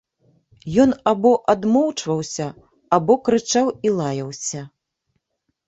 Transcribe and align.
Ён 0.83 0.93
або 1.11 1.33
адмоўчваўся, 1.53 2.47
або 2.99 3.13
крычаў 3.29 3.65
і 3.89 3.95
лаяўся. 4.01 4.67